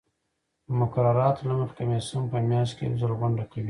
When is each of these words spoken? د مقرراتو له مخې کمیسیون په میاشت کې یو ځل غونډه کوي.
د 0.67 0.69
مقرراتو 0.79 1.47
له 1.49 1.53
مخې 1.59 1.75
کمیسیون 1.79 2.23
په 2.31 2.37
میاشت 2.49 2.73
کې 2.75 2.83
یو 2.85 2.99
ځل 3.01 3.11
غونډه 3.19 3.43
کوي. 3.51 3.59